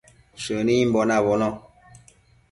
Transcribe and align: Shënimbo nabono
Shënimbo 0.43 1.01
nabono 1.11 1.49